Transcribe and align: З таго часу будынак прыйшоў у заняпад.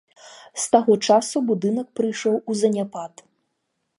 З 0.61 0.63
таго 0.75 0.95
часу 1.09 1.37
будынак 1.51 1.87
прыйшоў 2.01 2.35
у 2.53 2.57
заняпад. 2.65 3.13